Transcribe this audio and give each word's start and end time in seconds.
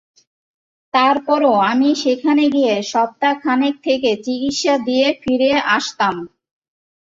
তারপরও 0.93 1.53
আমি 1.71 1.89
সেখানে 2.03 2.43
গিয়ে 2.55 2.75
সপ্তাহ 2.91 3.33
খানেক 3.43 3.75
থেকে 3.83 4.09
চিকিৎসা 4.25 4.75
দিয়ে 4.87 5.07
ফিরে 5.21 5.51
আসতাম। 5.75 6.15